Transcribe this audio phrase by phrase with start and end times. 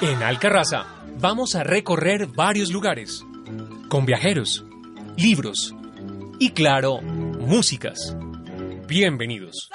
[0.00, 0.86] En Alcarraza
[1.18, 3.24] vamos a recorrer varios lugares,
[3.88, 4.64] con viajeros,
[5.16, 5.74] libros
[6.38, 8.16] y claro, músicas.
[8.86, 9.68] Bienvenidos.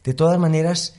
[0.04, 0.96] De todas maneras,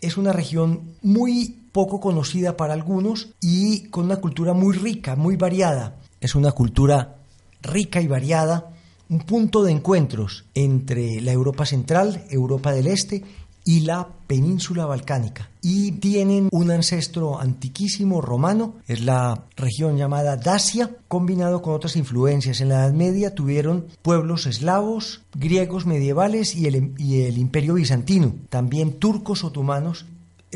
[0.00, 5.36] es una región muy poco conocida para algunos y con una cultura muy rica, muy
[5.36, 7.16] variada es una cultura
[7.60, 8.70] rica y variada,
[9.10, 13.22] un punto de encuentros entre la Europa central, Europa del Este
[13.62, 15.50] y la península balcánica.
[15.60, 22.62] Y tienen un ancestro antiquísimo romano, es la región llamada Dacia, combinado con otras influencias.
[22.62, 28.34] En la Edad Media tuvieron pueblos eslavos, griegos medievales y el, y el imperio bizantino.
[28.48, 30.06] También turcos otomanos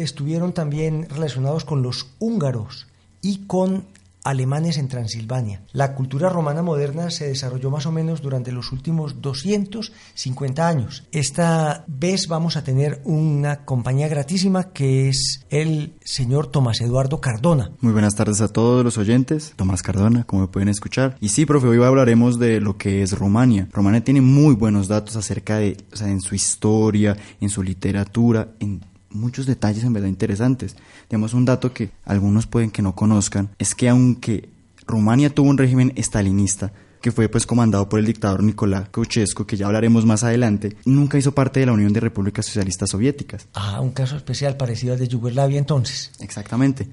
[0.03, 2.87] estuvieron también relacionados con los húngaros
[3.21, 3.85] y con
[4.29, 5.63] alemanes en Transilvania.
[5.73, 11.05] La cultura romana moderna se desarrolló más o menos durante los últimos 250 años.
[11.13, 17.71] Esta vez vamos a tener una compañía gratísima que es el señor Tomás Eduardo Cardona.
[17.81, 19.55] Muy buenas tardes a todos los oyentes.
[19.57, 21.17] Tomás Cardona, como pueden escuchar.
[21.21, 23.69] Y sí, profe, hoy hablaremos de lo que es Rumania.
[23.73, 28.49] Rumania tiene muy buenos datos acerca de, o sea, en su historia, en su literatura,
[28.61, 30.77] en muchos detalles en verdad interesantes.
[31.09, 34.49] Digamos, un dato que algunos pueden que no conozcan es que aunque
[34.87, 39.57] Rumania tuvo un régimen estalinista, que fue pues comandado por el dictador Nicolás Ceausescu, que
[39.57, 43.47] ya hablaremos más adelante, nunca hizo parte de la Unión de Repúblicas Socialistas Soviéticas.
[43.55, 46.11] Ah, un caso especial parecido al de Yugoslavia entonces.
[46.21, 46.89] Exactamente.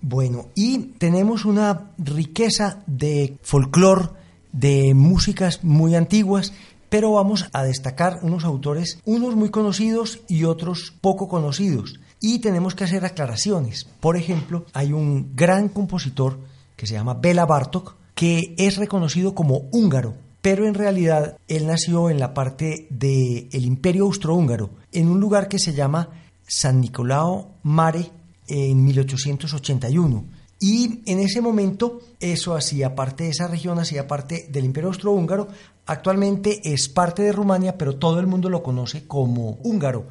[0.00, 4.08] Bueno, y tenemos una riqueza de folclore,
[4.52, 6.52] de músicas muy antiguas
[6.92, 11.98] pero vamos a destacar unos autores, unos muy conocidos y otros poco conocidos.
[12.20, 13.86] Y tenemos que hacer aclaraciones.
[13.98, 16.38] Por ejemplo, hay un gran compositor
[16.76, 22.10] que se llama Bela Bartok, que es reconocido como húngaro, pero en realidad él nació
[22.10, 26.10] en la parte del Imperio Austrohúngaro, en un lugar que se llama
[26.46, 28.10] San Nicolao Mare
[28.48, 30.26] en 1881.
[30.62, 35.48] Y en ese momento eso hacía parte de esa región, hacía parte del Imperio Austrohúngaro,
[35.86, 40.06] Actualmente es parte de Rumania, pero todo el mundo lo conoce como húngaro.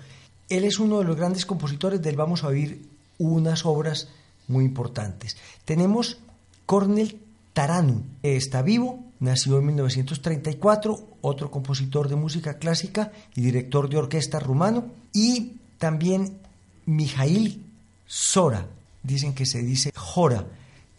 [0.50, 2.86] Él es uno de los grandes compositores, del vamos a oír
[3.18, 4.10] unas obras
[4.48, 5.38] muy importantes.
[5.64, 6.18] Tenemos
[6.66, 7.20] Cornel
[7.54, 14.40] Taranu, está vivo, nació en 1934, otro compositor de música clásica y director de orquesta
[14.40, 16.38] rumano, y también
[16.86, 17.64] Mijail
[18.06, 18.68] Sora,
[19.04, 20.46] dicen que se dice Jora,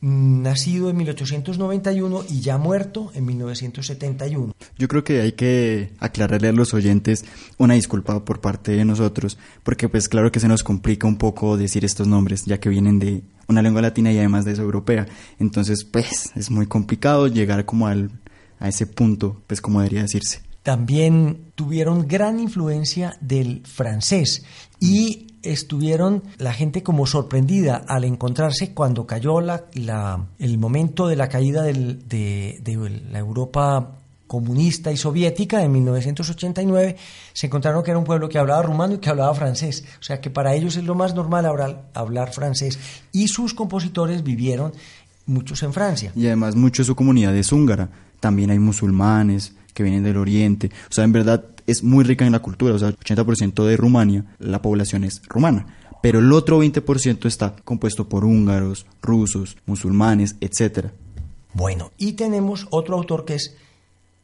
[0.02, 4.52] nacido en 1891 y ya muerto en 1971.
[4.76, 7.24] Yo creo que hay que aclararle a los oyentes
[7.56, 11.56] una disculpa por parte de nosotros, porque pues claro que se nos complica un poco
[11.56, 15.06] decir estos nombres, ya que vienen de una lengua latina y además de esa europea.
[15.38, 18.10] Entonces, pues es muy complicado llegar como al,
[18.58, 20.42] a ese punto, pues como debería decirse.
[20.64, 24.44] También tuvieron gran influencia del francés
[24.80, 29.64] y estuvieron la gente como sorprendida al encontrarse cuando cayó la,
[30.38, 36.96] el momento de la caída de, la Europa comunista y soviética en 1989,
[37.34, 39.84] se encontraron que era un pueblo que hablaba rumano y que hablaba francés.
[40.00, 42.78] O sea que para ellos es lo más normal hablar, hablar francés.
[43.12, 44.72] Y sus compositores vivieron
[45.26, 46.12] muchos en Francia.
[46.16, 47.90] Y además mucho de su comunidad es húngara.
[48.20, 50.70] También hay musulmanes que vienen del oriente.
[50.90, 53.76] O sea, en verdad es muy rica en la cultura, o sea, el 80% de
[53.76, 55.66] Rumania, la población es rumana,
[56.02, 60.88] pero el otro 20% está compuesto por húngaros, rusos, musulmanes, etc.
[61.54, 63.54] Bueno, y tenemos otro autor que es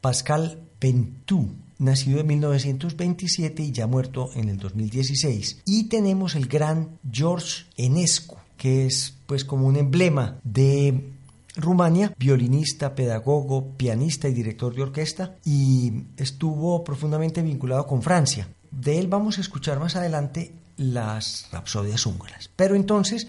[0.01, 5.63] Pascal Pentú, nacido en 1927 y ya muerto en el 2016.
[5.65, 11.13] Y tenemos el gran George Enescu, que es pues como un emblema de
[11.59, 18.49] Rumania, violinista, pedagogo, pianista y director de orquesta, y estuvo profundamente vinculado con Francia.
[18.71, 22.49] De él vamos a escuchar más adelante las rapsodias húngaras.
[22.55, 23.27] Pero entonces,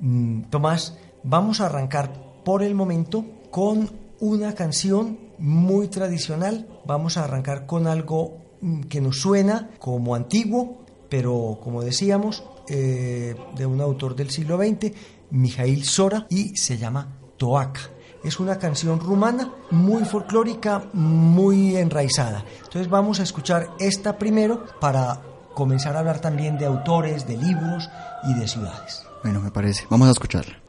[0.00, 2.12] mm, Tomás, vamos a arrancar
[2.44, 6.66] por el momento con una canción muy tradicional.
[6.84, 13.36] Vamos a arrancar con algo mm, que nos suena como antiguo, pero como decíamos, eh,
[13.56, 14.92] de un autor del siglo XX
[15.30, 17.80] Mijail Sora y se llama Toaca.
[18.22, 22.44] Es una canción rumana muy folclórica, muy enraizada.
[22.58, 25.22] Entonces vamos a escuchar esta primero para
[25.54, 27.88] comenzar a hablar también de autores, de libros
[28.28, 29.06] y de ciudades.
[29.22, 29.86] Bueno, me parece.
[29.88, 30.59] Vamos a escucharla.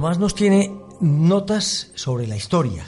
[0.00, 2.86] Tomás nos tiene notas sobre la historia.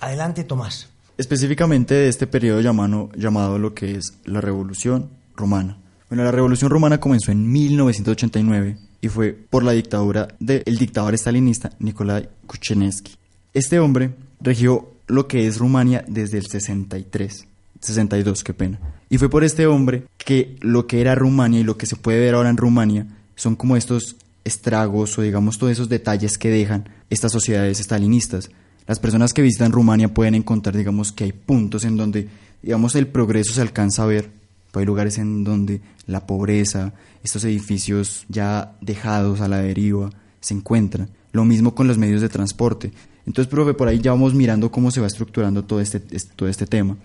[0.00, 0.88] Adelante, Tomás.
[1.16, 5.76] Específicamente de este periodo llamado, lo que es la Revolución Romana.
[6.08, 11.70] Bueno, la Revolución Romana comenzó en 1989 y fue por la dictadura del dictador estalinista
[11.78, 13.14] Nikolai Kuchenevsky.
[13.54, 14.10] Este hombre
[14.40, 17.46] regió lo que es Rumania desde el 63,
[17.78, 18.80] 62, qué pena.
[19.10, 22.18] Y fue por este hombre que lo que era Rumania y lo que se puede
[22.18, 23.06] ver ahora en Rumania
[23.36, 28.50] son como estos estragos o digamos todos esos detalles que dejan estas sociedades estalinistas.
[28.86, 32.28] Las personas que visitan Rumania pueden encontrar digamos que hay puntos en donde
[32.62, 34.30] digamos el progreso se alcanza a ver,
[34.72, 36.92] hay lugares en donde la pobreza,
[37.22, 40.10] estos edificios ya dejados a la deriva
[40.40, 41.10] se encuentran.
[41.32, 42.92] Lo mismo con los medios de transporte.
[43.26, 46.66] Entonces, profe, por ahí ya vamos mirando cómo se va estructurando todo este, todo este
[46.66, 46.96] tema.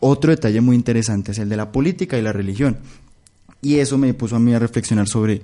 [0.00, 2.78] Otro detalle muy interesante es el de la política y la religión.
[3.60, 5.42] Y eso me puso a mí a reflexionar sobre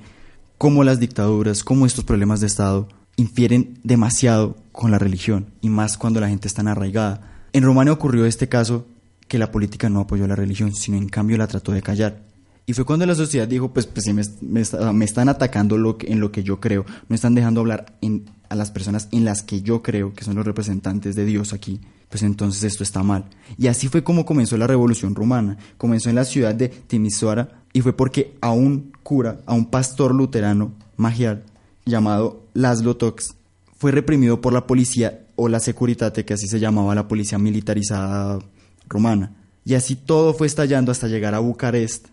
[0.62, 2.86] cómo las dictaduras, cómo estos problemas de Estado
[3.16, 7.48] infieren demasiado con la religión y más cuando la gente está arraigada.
[7.52, 8.86] En Rumania ocurrió este caso
[9.26, 12.22] que la política no apoyó a la religión, sino en cambio la trató de callar.
[12.64, 14.22] Y fue cuando la sociedad dijo, pues, pues me,
[14.92, 17.98] me, están atacando en lo que yo creo, no están dejando hablar
[18.48, 21.80] a las personas en las que yo creo, que son los representantes de Dios aquí,
[22.12, 23.24] pues entonces esto está mal.
[23.56, 25.56] Y así fue como comenzó la revolución rumana.
[25.78, 30.14] Comenzó en la ciudad de Timisoara y fue porque a un cura, a un pastor
[30.14, 31.42] luterano magiar
[31.86, 33.34] llamado Laszlo Tox,
[33.78, 38.40] fue reprimido por la policía o la Securitate, que así se llamaba la policía militarizada
[38.90, 39.32] romana.
[39.64, 42.08] Y así todo fue estallando hasta llegar a Bucarest.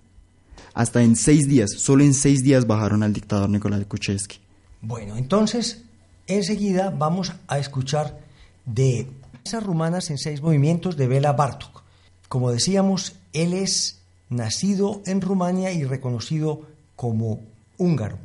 [0.73, 4.38] Hasta en seis días, solo en seis días bajaron al dictador Nicolás Kuczewski.
[4.81, 5.83] Bueno, entonces,
[6.25, 8.17] enseguida vamos a escuchar
[8.65, 9.05] de
[9.43, 11.84] esas rumanas en seis movimientos de Bela Bartok.
[12.27, 16.62] Como decíamos, él es nacido en Rumania y reconocido
[16.96, 17.41] como
[17.77, 18.19] húngaro.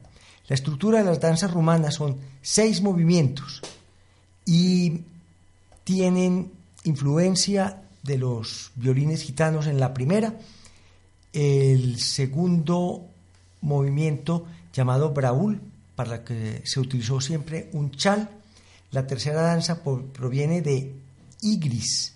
[0.49, 3.63] La estructura de las danzas rumanas son seis movimientos
[4.45, 5.01] y
[5.85, 6.53] tienen
[6.85, 10.35] influencia de los violines gitanos en la primera,
[11.33, 13.07] el segundo
[13.63, 15.61] movimiento llamado Braul,
[15.97, 18.29] para el que se utilizó siempre un chal,
[18.91, 20.95] la tercera danza proviene de
[21.45, 22.15] Igris,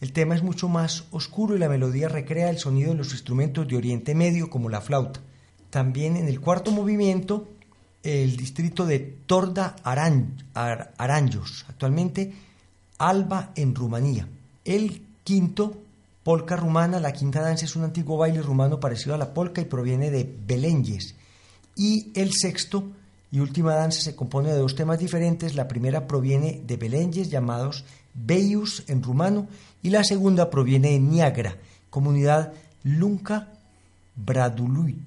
[0.00, 3.66] el tema es mucho más oscuro y la melodía recrea el sonido de los instrumentos
[3.66, 5.20] de Oriente Medio como la flauta.
[5.70, 7.48] También en el cuarto movimiento,
[8.04, 12.32] el distrito de Torda Aranjos, actualmente
[12.98, 14.28] Alba en Rumanía.
[14.64, 15.76] El quinto,
[16.22, 19.64] polka rumana, la quinta danza es un antiguo baile rumano parecido a la polka y
[19.64, 21.16] proviene de Belenjes.
[21.74, 22.84] Y el sexto
[23.30, 25.54] y última danza se compone de dos temas diferentes.
[25.54, 27.84] La primera proviene de Belenjes llamados
[28.24, 29.46] Beius en rumano
[29.82, 31.56] y la segunda proviene de Niagara,
[31.90, 33.48] comunidad Lunca
[34.16, 34.98] Bradului.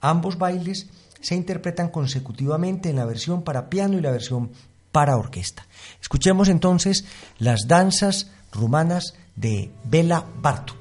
[0.00, 0.88] Ambos bailes
[1.20, 4.50] se interpretan consecutivamente en la versión para piano y la versión
[4.92, 5.66] para orquesta.
[6.00, 7.04] Escuchemos entonces
[7.38, 10.79] las danzas rumanas de Bela Bartok.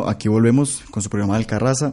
[0.00, 1.92] Bueno, aquí volvemos con su programa de Alcarraza.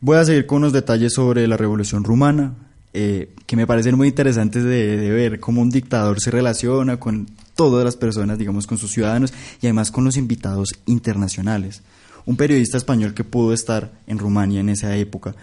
[0.00, 2.54] Voy a seguir con unos detalles sobre la Revolución Rumana,
[2.92, 7.28] eh, que me parecen muy interesantes de, de, ver cómo un dictador se relaciona con
[7.54, 11.82] todas las personas, digamos, con sus ciudadanos y además con los invitados internacionales.
[12.26, 15.36] Un periodista español que pudo estar en Rumania en esa época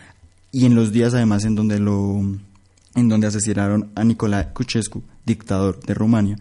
[0.52, 2.20] y en los días además en donde lo
[2.96, 6.40] en donde asesinaron a Nicolae Ceausescu, dictador de Rumania,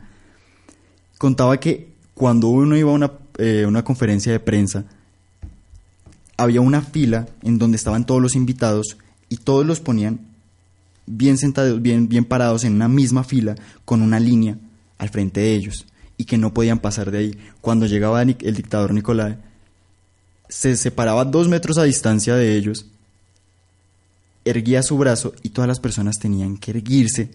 [1.17, 4.87] contaba que cuando uno iba a una, eh, una conferencia de prensa,
[6.37, 10.21] había una fila en donde estaban todos los invitados y todos los ponían
[11.07, 14.57] bien sentados, bien, bien parados en una misma fila con una línea
[14.99, 17.39] al frente de ellos y que no podían pasar de ahí.
[17.61, 19.37] Cuando llegaba el dictador Nicolás,
[20.49, 22.87] se separaba dos metros a distancia de ellos
[24.47, 27.31] erguía su brazo y todas las personas tenían que erguirse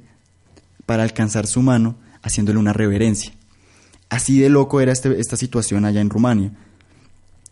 [0.85, 3.33] para alcanzar su mano haciéndole una reverencia.
[4.09, 6.51] Así de loco era este, esta situación allá en Rumania.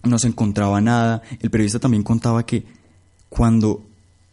[0.03, 1.21] No se encontraba nada.
[1.39, 2.65] El periodista también contaba que
[3.29, 3.85] cuando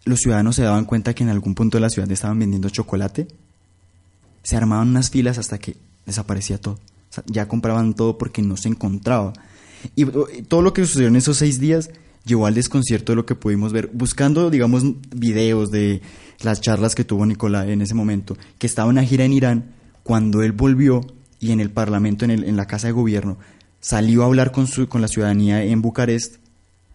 [0.05, 3.26] los ciudadanos se daban cuenta que en algún punto de la ciudad estaban vendiendo chocolate,
[4.42, 5.76] se armaban unas filas hasta que
[6.07, 6.79] desaparecía todo.
[7.26, 9.33] ya compraban todo porque no se encontraba.
[9.94, 10.05] Y
[10.42, 11.90] todo lo que sucedió en esos seis días
[12.24, 14.83] llevó al desconcierto de lo que pudimos ver, buscando, digamos,
[15.14, 16.02] videos de
[16.42, 19.74] las charlas que tuvo Nicolás en ese momento, que estaba en una gira en Irán,
[20.02, 21.00] cuando él volvió
[21.40, 23.38] y en el Parlamento, en, el, en la Casa de Gobierno,
[23.81, 26.37] salió a hablar con, su, con la ciudadanía en Bucarest,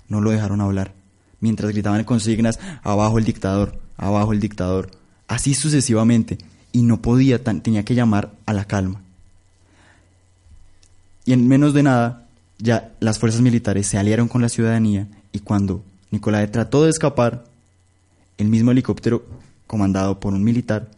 [0.08, 0.94] no lo dejaron hablar,
[1.40, 4.92] mientras gritaban consignas, abajo el dictador, abajo el dictador,
[5.28, 6.38] así sucesivamente,
[6.72, 9.02] y no podía, tenía que llamar a la calma.
[11.26, 15.40] Y en menos de nada, ya las fuerzas militares se aliaron con la ciudadanía y
[15.40, 17.46] cuando Nicolás trató de escapar,
[18.38, 19.26] el mismo helicóptero
[19.68, 20.90] comandado por un militar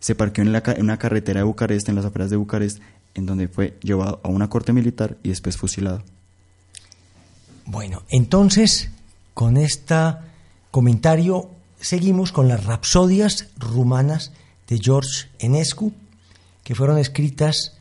[0.00, 2.80] se parqueó en, la, una carretera de Bucarest, en las afueras de Bucarest,
[3.16, 6.02] en donde fue llevado a una corte militar y después fusilado.
[7.64, 8.90] Bueno, entonces,
[9.34, 9.96] con este
[10.70, 11.50] comentario,
[11.80, 14.32] seguimos con las rapsodias rumanas
[14.68, 15.92] de George Enescu,
[16.62, 17.72] que fueron escritas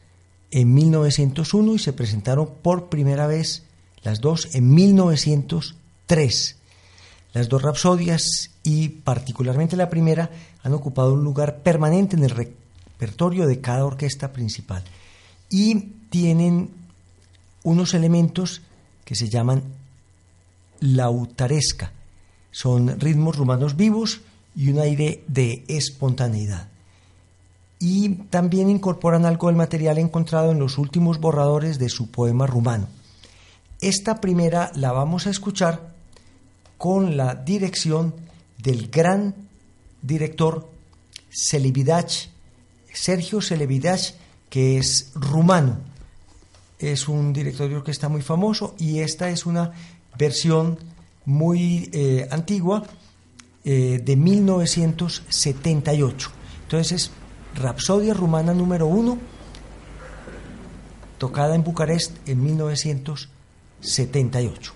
[0.50, 3.64] en 1901 y se presentaron por primera vez
[4.04, 6.58] las dos en 1902 tres.
[7.34, 10.30] Las dos rapsodias y particularmente la primera
[10.64, 14.84] han ocupado un lugar permanente en el repertorio de cada orquesta principal
[15.50, 15.76] y
[16.10, 16.70] tienen
[17.64, 18.62] unos elementos
[19.04, 19.64] que se llaman
[20.80, 21.92] lautaresca.
[22.52, 24.22] Son ritmos rumanos vivos
[24.56, 26.70] y un aire de espontaneidad.
[27.80, 32.88] Y también incorporan algo del material encontrado en los últimos borradores de su poema rumano.
[33.82, 35.94] Esta primera la vamos a escuchar
[36.78, 38.16] con la dirección
[38.58, 39.36] del gran
[40.02, 40.70] director
[41.30, 42.30] Celibidache,
[42.94, 44.16] Sergio Celibidache,
[44.56, 45.76] que es rumano.
[46.80, 49.74] Es un director de orquesta muy famoso y esta es una
[50.18, 50.80] versión
[51.26, 52.84] muy eh, antigua
[53.66, 56.32] eh, de 1978.
[56.64, 57.12] Entonces es
[57.56, 59.18] Rapsodia Rumana número uno,
[61.18, 64.75] tocada en Bucarest en 1978.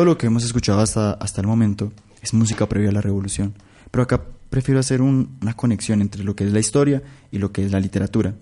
[0.00, 1.92] Todo lo que hemos escuchado hasta, hasta el momento
[2.22, 3.52] es música previa a la revolución,
[3.90, 7.66] pero acá prefiero hacer una conexión entre lo que es la historia y lo que
[7.66, 8.34] es la literatura.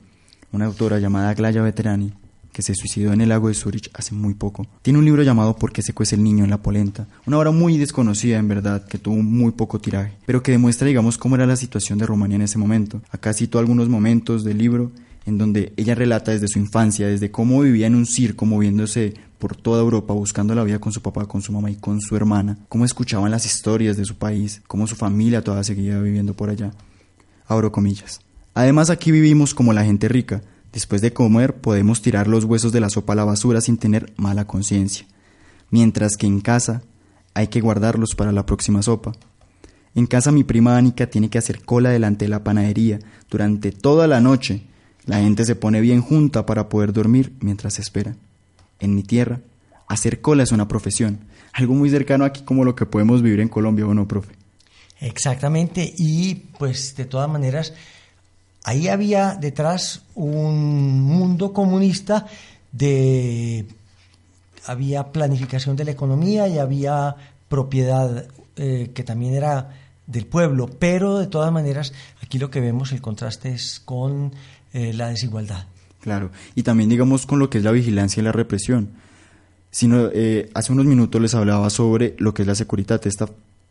[0.53, 2.13] Una autora llamada Glaya Veterani
[2.53, 4.69] que se suicidó en el lago de Zurich hace muy poco.
[4.83, 7.09] Tiene un libro llamado ¿Por qué se cuece el niño en la polenta?
[7.27, 11.19] Una obra muy desconocida en verdad, que tuvo muy poco tiraje, pero que demuestra digamos
[11.19, 13.03] cómo era la situación de Rumanía en ese momento.
[13.11, 14.93] Acá cito algunos momentos del libro
[15.27, 19.57] en donde ella relata desde su infancia, desde cómo vivía en un circo moviéndose por
[19.57, 22.59] toda Europa buscando la vida con su papá, con su mamá y con su hermana,
[22.68, 26.72] cómo escuchaban las historias de su país, cómo su familia todavía seguía viviendo por allá.
[27.47, 28.20] Abro comillas.
[28.55, 32.80] Además aquí vivimos como la gente rica, Después de comer podemos tirar los huesos de
[32.80, 35.07] la sopa a la basura sin tener mala conciencia,
[35.70, 36.82] mientras que en casa
[37.34, 39.12] hay que guardarlos para la próxima sopa.
[39.95, 42.99] En casa mi prima Anika tiene que hacer cola delante de la panadería
[43.30, 44.62] durante toda la noche.
[45.07, 48.14] La gente se pone bien junta para poder dormir mientras espera.
[48.81, 49.41] En mi tierra,
[49.87, 51.20] hacer cola es una profesión,
[51.53, 54.35] algo muy cercano aquí como lo que podemos vivir en Colombia, ¿o no, profe?
[55.01, 57.72] Exactamente, y pues de todas maneras
[58.68, 62.26] Ahí había detrás un mundo comunista
[62.70, 63.66] de
[64.66, 67.16] había planificación de la economía y había
[67.49, 68.26] propiedad
[68.57, 69.70] eh, que también era
[70.07, 74.35] del pueblo, pero de todas maneras aquí lo que vemos el contraste es con
[74.74, 75.64] eh, la desigualdad.
[76.01, 78.90] Claro, y también digamos con lo que es la vigilancia y la represión.
[79.70, 83.28] Sino, eh, hace unos minutos les hablaba sobre lo que es la seguridad, esta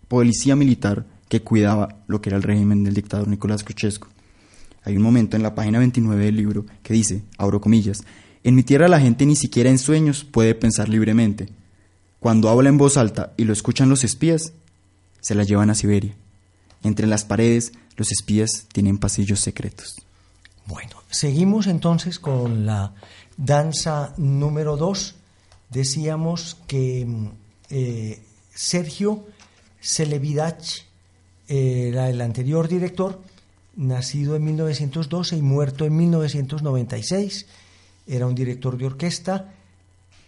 [0.08, 4.08] policía militar que cuidaba lo que era el régimen del dictador Nicolás Ceausescu.
[4.84, 8.04] Hay un momento en la página 29 del libro que dice, abro comillas,
[8.44, 11.50] en mi tierra la gente ni siquiera en sueños puede pensar libremente.
[12.20, 14.54] Cuando habla en voz alta y lo escuchan los espías,
[15.20, 16.16] se la llevan a Siberia.
[16.84, 20.07] Entre las paredes, los espías tienen pasillos secretos.
[20.68, 22.94] Bueno, seguimos entonces con la
[23.38, 25.16] danza número 2.
[25.70, 27.08] Decíamos que
[27.70, 28.22] eh,
[28.54, 29.26] Sergio
[29.82, 30.86] Celevidach
[31.48, 33.22] era el anterior director
[33.78, 37.46] nacido en 1912 y muerto en 1996.
[38.06, 39.54] Era un director de orquesta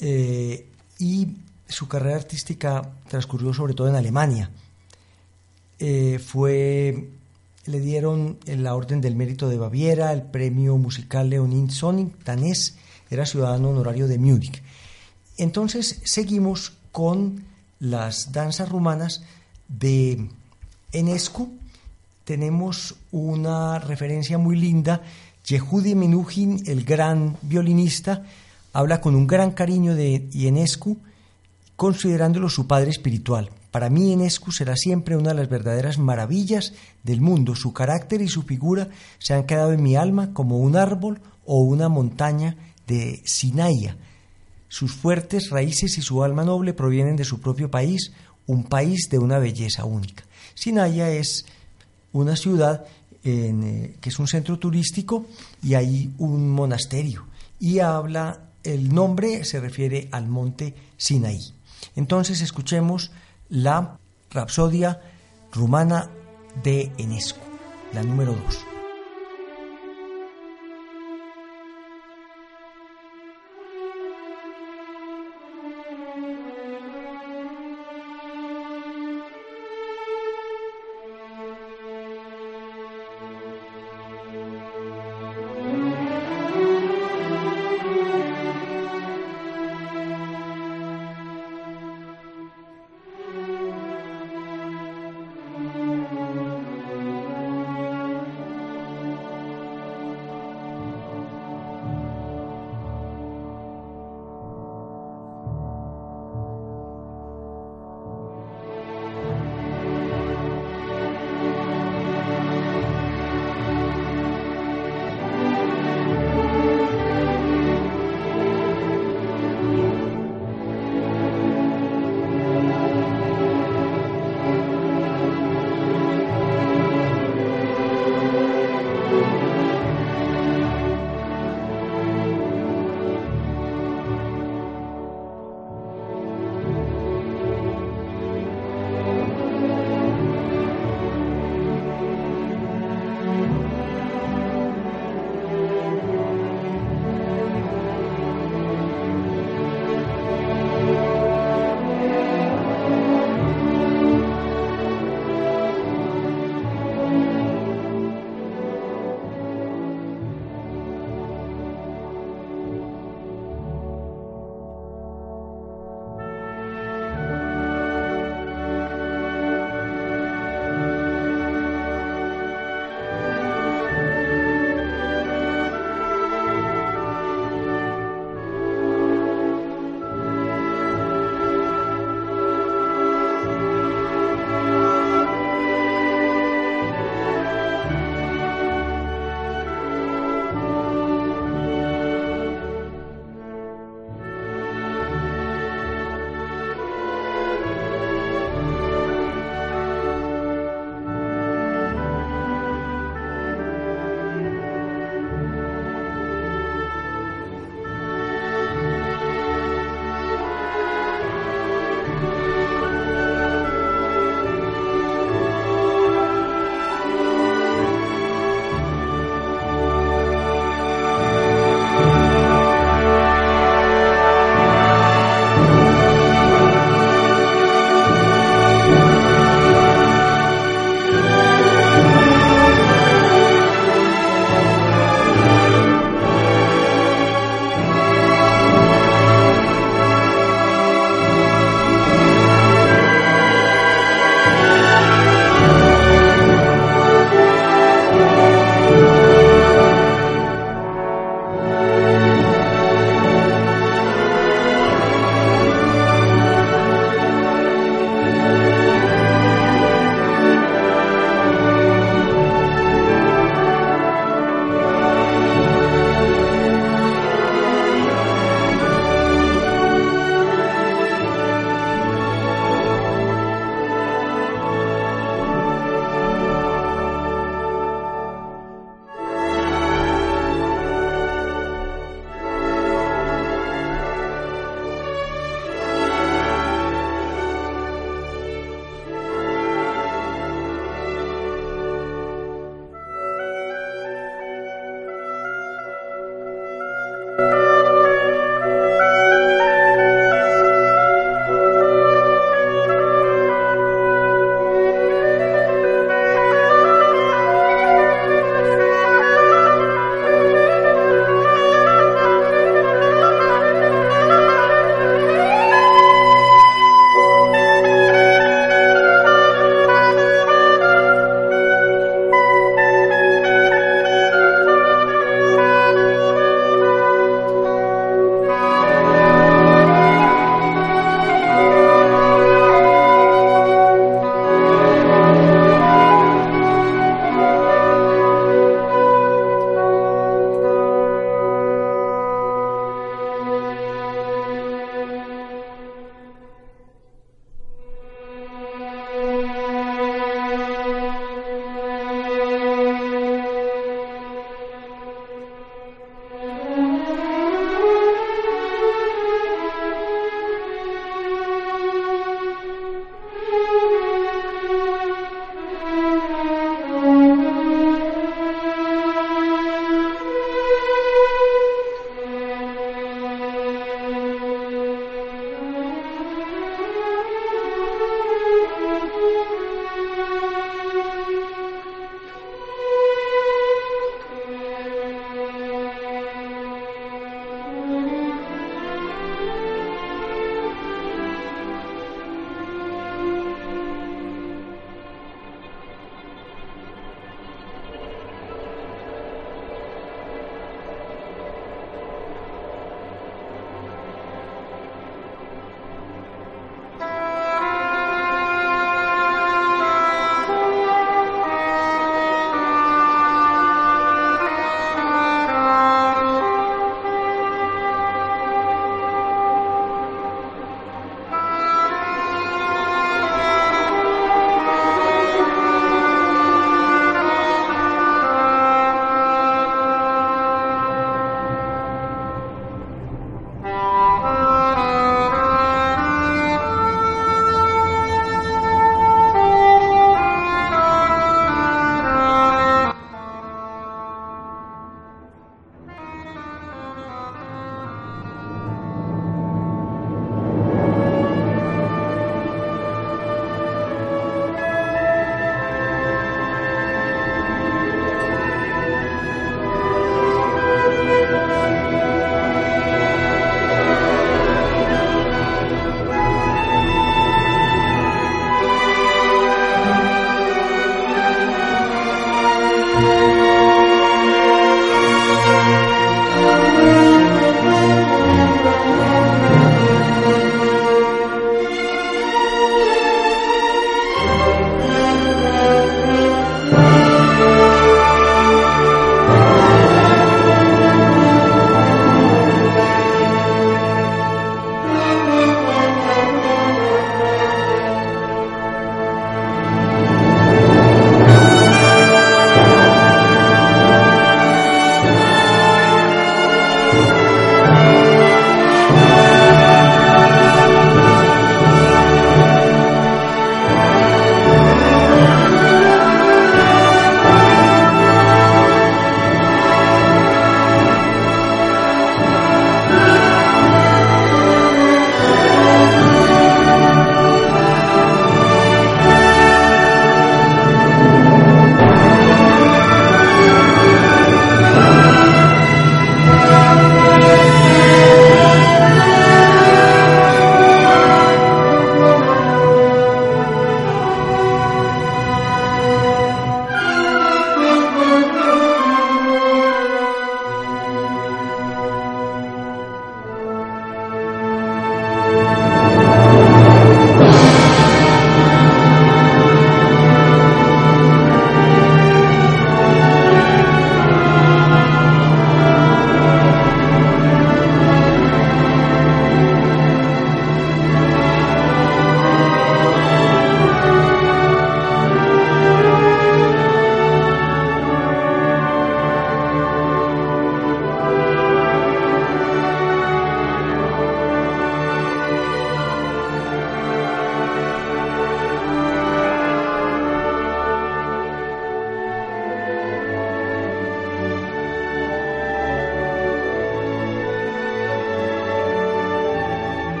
[0.00, 0.68] eh,
[1.00, 1.28] y
[1.66, 4.50] su carrera artística transcurrió sobre todo en Alemania.
[5.78, 7.08] Eh, fue,
[7.70, 12.76] le dieron la Orden del Mérito de Baviera, el premio musical Leonin Soning, danés,
[13.10, 14.62] era ciudadano honorario de Múnich.
[15.36, 17.44] Entonces seguimos con
[17.78, 19.22] las danzas rumanas
[19.68, 20.28] de
[20.92, 21.50] Enescu,
[22.24, 25.02] tenemos una referencia muy linda.
[25.46, 28.24] Yehudi Menuhin, el gran violinista,
[28.72, 30.98] habla con un gran cariño de Ienescu,
[31.76, 33.50] considerándolo su padre espiritual.
[33.70, 36.72] Para mí Ienescu será siempre una de las verdaderas maravillas
[37.04, 37.54] del mundo.
[37.54, 41.62] Su carácter y su figura se han quedado en mi alma como un árbol o
[41.62, 42.56] una montaña
[42.86, 43.96] de Sinaia.
[44.68, 48.12] Sus fuertes raíces y su alma noble provienen de su propio país,
[48.46, 50.24] un país de una belleza única.
[50.54, 51.46] Sinaia es
[52.12, 52.84] una ciudad
[53.22, 55.26] eh, que es un centro turístico
[55.62, 57.26] y hay un monasterio.
[57.60, 61.52] Y habla, el nombre se refiere al monte Sinaí.
[61.96, 63.10] Entonces escuchemos
[63.50, 63.98] la
[64.30, 65.00] Rapsodia
[65.52, 66.08] rumana
[66.62, 67.40] de Enesco,
[67.92, 68.69] la número 2.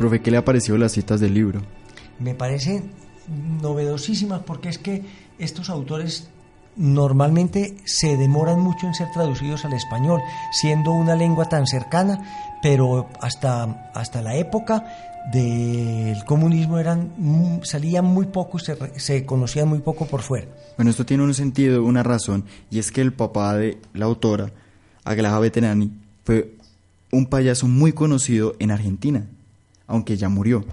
[0.00, 1.60] Profe, ¿qué le ha parecido las citas del libro?
[2.18, 2.90] Me parecen
[3.60, 5.02] novedosísimas porque es que
[5.38, 6.30] estos autores
[6.74, 10.22] normalmente se demoran mucho en ser traducidos al español,
[10.52, 14.86] siendo una lengua tan cercana, pero hasta, hasta la época
[15.34, 20.46] del comunismo eran salían muy poco y se, se conocían muy poco por fuera.
[20.78, 24.50] Bueno, esto tiene un sentido, una razón, y es que el papá de la autora,
[25.04, 25.92] Aglaja Veterani,
[26.24, 26.54] fue
[27.12, 29.26] un payaso muy conocido en Argentina,
[29.90, 30.64] aunque ya murió.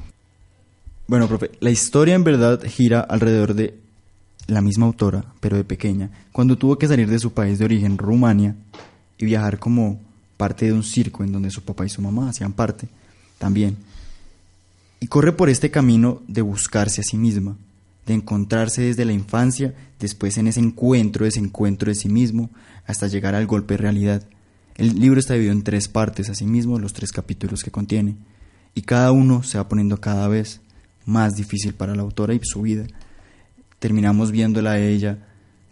[1.07, 3.80] Bueno, profe, la historia en verdad gira alrededor de
[4.45, 7.97] la misma autora, pero de pequeña, cuando tuvo que salir de su país de origen,
[7.97, 8.55] Rumania,
[9.18, 9.99] y viajar como
[10.38, 12.88] parte de un circo en donde su papá y su mamá hacían parte
[13.39, 13.78] también.
[14.99, 17.57] Y corre por este camino de buscarse a sí misma,
[18.05, 22.49] de encontrarse desde la infancia, después en ese encuentro, desencuentro de sí mismo,
[22.86, 24.24] hasta llegar al golpe de realidad.
[24.76, 28.15] El libro está dividido en tres partes, asimismo, los tres capítulos que contiene,
[28.78, 30.62] y cada uno se va poniendo cada vez
[31.04, 32.86] más difícil para la autora y su vida.
[33.80, 35.18] Terminamos viéndola a ella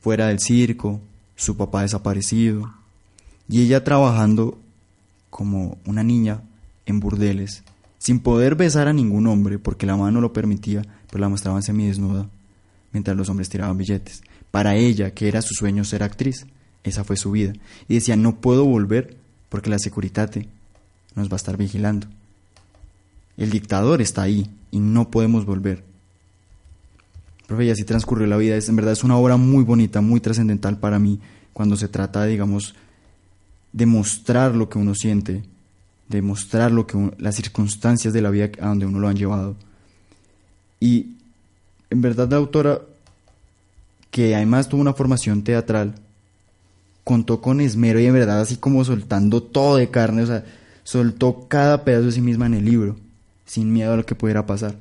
[0.01, 0.99] fuera del circo,
[1.35, 2.73] su papá desaparecido,
[3.47, 4.57] y ella trabajando
[5.29, 6.41] como una niña
[6.87, 7.63] en burdeles,
[7.99, 10.81] sin poder besar a ningún hombre porque la mano no lo permitía,
[11.11, 12.27] pues la mostraban semidesnuda,
[12.91, 14.23] mientras los hombres tiraban billetes.
[14.49, 16.47] Para ella, que era su sueño ser actriz,
[16.83, 17.53] esa fue su vida.
[17.87, 19.15] Y decía, no puedo volver
[19.49, 20.49] porque la Securitate
[21.13, 22.07] nos va a estar vigilando.
[23.37, 25.83] El dictador está ahí y no podemos volver.
[27.47, 28.55] Profe, y así transcurrió la vida.
[28.55, 31.19] Es, en verdad es una obra muy bonita, muy trascendental para mí
[31.53, 32.75] cuando se trata, digamos,
[33.71, 35.43] de mostrar lo que uno siente,
[36.07, 39.55] de mostrar lo que las circunstancias de la vida a donde uno lo han llevado.
[40.79, 41.15] Y
[41.89, 42.81] en verdad la autora,
[44.11, 45.95] que además tuvo una formación teatral,
[47.03, 50.43] contó con esmero y en verdad así como soltando todo de carne, o sea,
[50.83, 52.97] soltó cada pedazo de sí misma en el libro,
[53.45, 54.75] sin miedo a lo que pudiera pasar.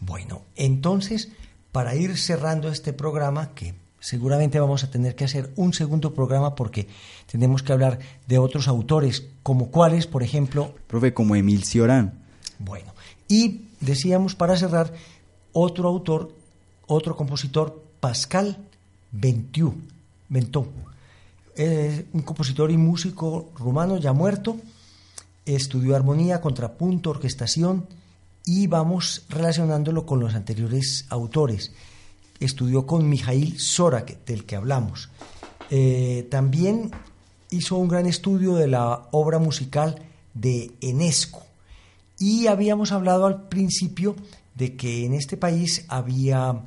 [0.00, 1.28] Bueno, entonces,
[1.72, 6.54] para ir cerrando este programa, que seguramente vamos a tener que hacer un segundo programa
[6.54, 6.88] porque
[7.30, 12.12] tenemos que hablar de otros autores, como cuáles, por ejemplo, Profe, como Emil Cioran.
[12.58, 12.92] bueno,
[13.28, 14.92] y decíamos para cerrar
[15.52, 16.34] otro autor,
[16.86, 18.58] otro compositor, Pascal
[19.12, 19.74] Ventiu,
[20.28, 20.68] Ventó,
[21.56, 24.56] Eh, un compositor y músico rumano ya muerto,
[25.46, 27.86] estudió armonía, contrapunto, orquestación
[28.46, 31.72] y vamos relacionándolo con los anteriores autores.
[32.40, 35.10] Estudió con Mijail Sorak, del que hablamos.
[35.70, 36.90] Eh, también
[37.50, 40.02] hizo un gran estudio de la obra musical
[40.34, 41.42] de Enesco.
[42.18, 44.16] Y habíamos hablado al principio
[44.54, 46.60] de que en este país había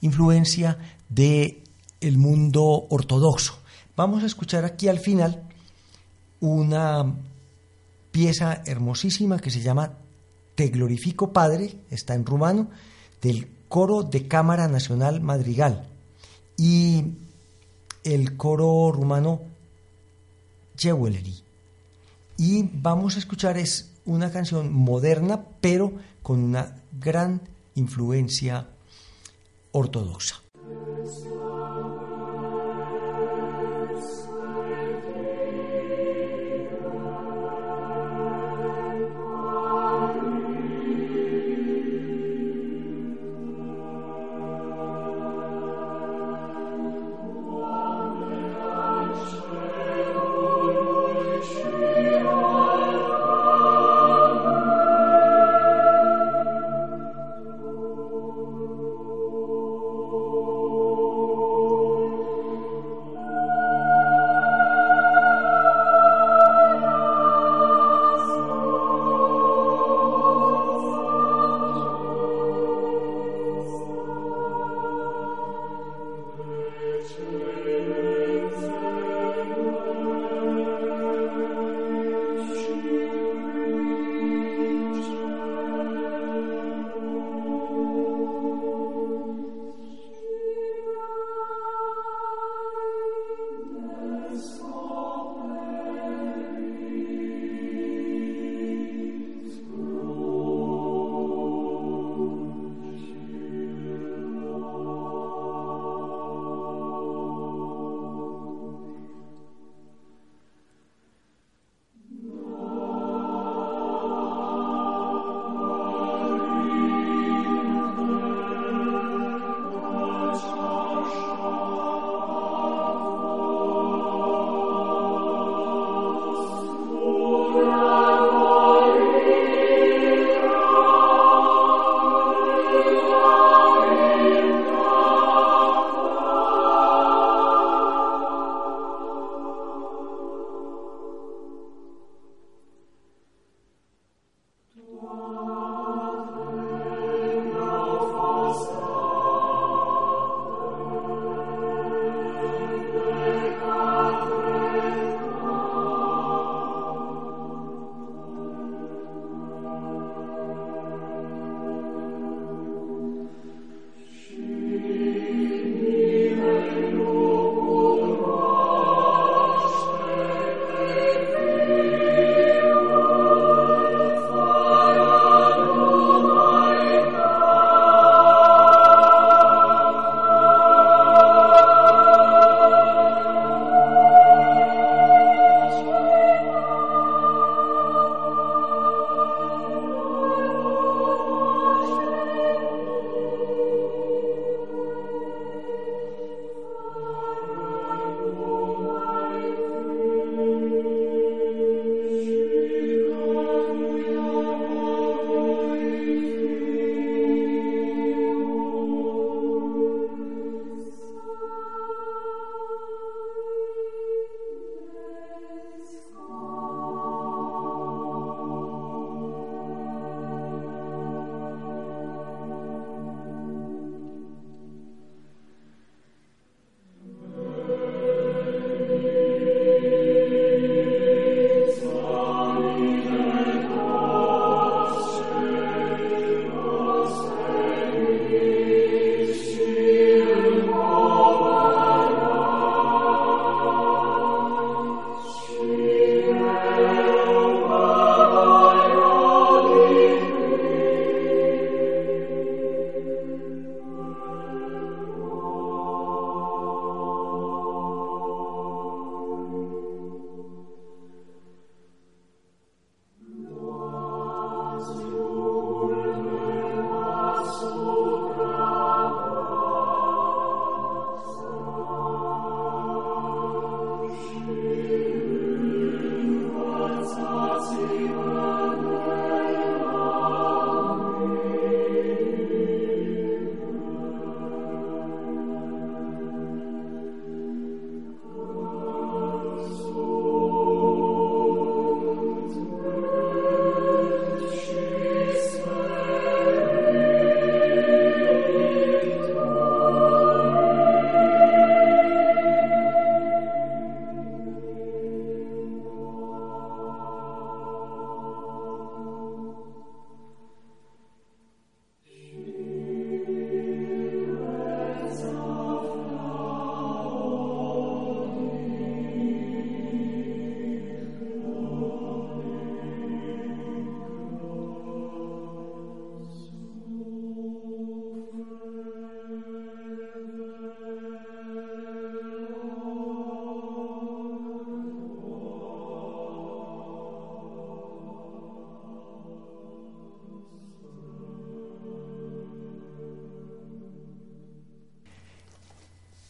[0.00, 1.62] influencia de
[2.00, 3.58] el mundo ortodoxo.
[3.96, 5.42] Vamos a escuchar aquí al final
[6.40, 7.14] una
[8.12, 9.94] pieza hermosísima que se llama
[10.54, 12.68] Te glorifico Padre, está en rumano,
[13.20, 15.88] del coro de Cámara Nacional Madrigal
[16.56, 17.04] y
[18.04, 19.40] el coro rumano
[20.76, 21.42] Jewelry.
[22.36, 25.92] Y vamos a escuchar es una canción moderna, pero
[26.22, 27.40] con una gran
[27.74, 28.68] influencia
[29.72, 30.42] ortodoxa.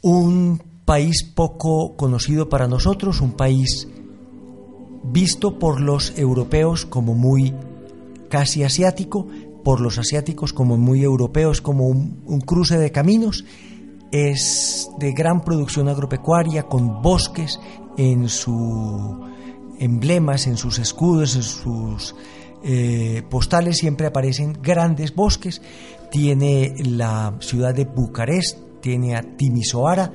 [0.02, 3.88] Un país poco conocido para nosotros, un país
[5.04, 7.54] visto por los europeos como muy
[8.28, 9.26] casi asiático,
[9.64, 13.44] por los asiáticos como muy europeos, como un, cruce de caminos,
[14.10, 17.60] es de gran producción agropecuaria, con bosques
[17.96, 19.16] en sus
[19.78, 22.14] emblemas, en sus escudos, en sus
[22.64, 25.62] eh, postales siempre aparecen grandes bosques.
[26.10, 30.12] Tiene la ciudad de Bucarest, tiene a Timisoara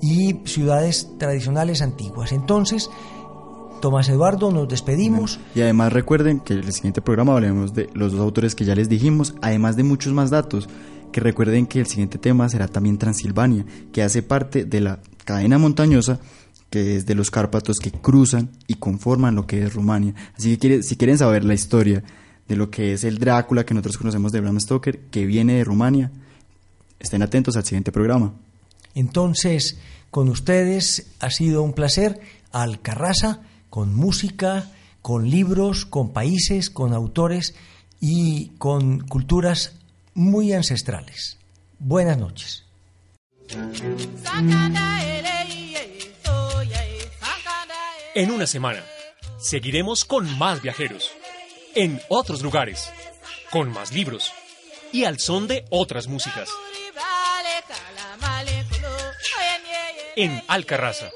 [0.00, 2.32] y ciudades tradicionales antiguas.
[2.32, 2.88] Entonces,
[3.80, 5.40] Tomás Eduardo, nos despedimos.
[5.54, 8.74] Y además recuerden que en el siguiente programa hablaremos de los dos autores que ya
[8.74, 10.68] les dijimos, además de muchos más datos.
[11.12, 15.58] Que recuerden que el siguiente tema será también Transilvania, que hace parte de la cadena
[15.58, 16.20] montañosa
[16.70, 20.14] que es de los Cárpatos que cruzan y conforman lo que es Rumania.
[20.36, 22.04] Así que si quieren saber la historia
[22.48, 25.64] de lo que es el Drácula que nosotros conocemos de Bram Stoker, que viene de
[25.64, 26.12] Rumania,
[27.00, 28.32] estén atentos al siguiente programa.
[28.94, 29.78] Entonces,
[30.10, 32.20] con ustedes ha sido un placer.
[32.52, 34.70] Alcarraza, con música,
[35.02, 37.54] con libros, con países, con autores
[38.00, 39.74] y con culturas
[40.14, 41.38] muy ancestrales.
[41.78, 42.64] Buenas noches.
[48.14, 48.84] En una semana,
[49.38, 51.10] seguiremos con más viajeros,
[51.74, 52.90] en otros lugares,
[53.50, 54.32] con más libros
[54.92, 56.48] y al son de otras músicas.
[60.16, 61.12] En Alcarraza